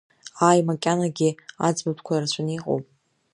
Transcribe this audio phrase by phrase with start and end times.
[0.47, 1.29] Ааи, макьанагьы
[1.67, 2.85] аӡбатәқәа рацәаны иҟоуп.